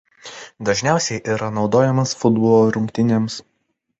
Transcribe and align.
Dažniausiai 0.69 1.19
yra 1.33 1.49
naudojamas 1.57 2.15
futbolo 2.23 2.65
rungtynėms. 2.79 3.39